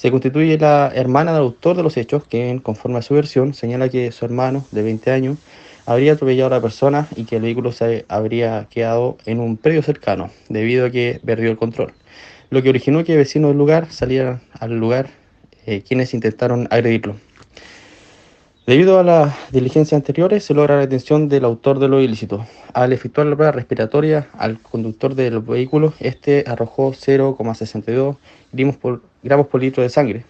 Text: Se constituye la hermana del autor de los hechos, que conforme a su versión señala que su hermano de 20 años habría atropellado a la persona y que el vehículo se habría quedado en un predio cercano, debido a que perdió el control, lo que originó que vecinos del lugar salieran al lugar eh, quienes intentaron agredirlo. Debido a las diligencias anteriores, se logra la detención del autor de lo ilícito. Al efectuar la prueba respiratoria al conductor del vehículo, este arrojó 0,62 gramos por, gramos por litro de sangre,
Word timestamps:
Se 0.00 0.10
constituye 0.10 0.56
la 0.56 0.90
hermana 0.94 1.34
del 1.34 1.42
autor 1.42 1.76
de 1.76 1.82
los 1.82 1.98
hechos, 1.98 2.24
que 2.24 2.58
conforme 2.62 2.98
a 3.00 3.02
su 3.02 3.12
versión 3.12 3.52
señala 3.52 3.90
que 3.90 4.12
su 4.12 4.24
hermano 4.24 4.64
de 4.70 4.80
20 4.80 5.10
años 5.10 5.36
habría 5.84 6.14
atropellado 6.14 6.46
a 6.46 6.56
la 6.56 6.62
persona 6.62 7.06
y 7.16 7.24
que 7.24 7.36
el 7.36 7.42
vehículo 7.42 7.70
se 7.70 8.06
habría 8.08 8.66
quedado 8.70 9.18
en 9.26 9.40
un 9.40 9.58
predio 9.58 9.82
cercano, 9.82 10.30
debido 10.48 10.86
a 10.86 10.90
que 10.90 11.20
perdió 11.22 11.50
el 11.50 11.58
control, 11.58 11.92
lo 12.48 12.62
que 12.62 12.70
originó 12.70 13.04
que 13.04 13.14
vecinos 13.14 13.50
del 13.50 13.58
lugar 13.58 13.92
salieran 13.92 14.40
al 14.58 14.78
lugar 14.78 15.10
eh, 15.66 15.82
quienes 15.86 16.14
intentaron 16.14 16.66
agredirlo. 16.70 17.16
Debido 18.70 19.00
a 19.00 19.02
las 19.02 19.34
diligencias 19.50 19.98
anteriores, 19.98 20.44
se 20.44 20.54
logra 20.54 20.76
la 20.76 20.82
detención 20.82 21.28
del 21.28 21.44
autor 21.44 21.80
de 21.80 21.88
lo 21.88 22.00
ilícito. 22.00 22.46
Al 22.72 22.92
efectuar 22.92 23.26
la 23.26 23.34
prueba 23.34 23.50
respiratoria 23.50 24.28
al 24.38 24.60
conductor 24.60 25.16
del 25.16 25.40
vehículo, 25.40 25.92
este 25.98 26.44
arrojó 26.46 26.92
0,62 26.92 28.16
gramos 28.52 28.76
por, 28.76 29.02
gramos 29.24 29.48
por 29.48 29.60
litro 29.60 29.82
de 29.82 29.88
sangre, 29.88 30.24